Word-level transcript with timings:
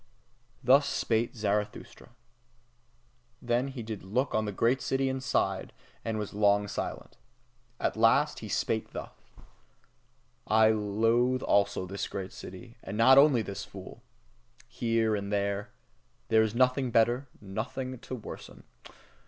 Thus 0.63 0.87
spake 0.89 1.35
Zarathustra. 1.35 2.09
Then 3.39 3.67
did 3.69 3.87
he 3.87 3.95
look 3.97 4.33
on 4.33 4.45
the 4.45 4.51
great 4.51 4.81
city 4.81 5.09
and 5.09 5.21
sighed, 5.21 5.73
and 6.03 6.17
was 6.17 6.33
long 6.33 6.67
silent. 6.67 7.17
At 7.79 7.95
last 7.95 8.39
he 8.39 8.49
spake 8.49 8.93
thus: 8.93 9.11
I 10.47 10.69
loathe 10.71 11.43
also 11.43 11.85
this 11.85 12.07
great 12.07 12.33
city, 12.33 12.77
and 12.83 12.97
not 12.97 13.19
only 13.19 13.43
this 13.43 13.63
fool. 13.63 14.01
Here 14.67 15.15
and 15.15 15.31
there 15.31 15.69
there 16.29 16.41
is 16.41 16.55
nothing 16.55 16.87
to 16.87 16.91
better, 16.93 17.27
nothing 17.39 17.99
to 17.99 18.15
worsen. 18.15 18.63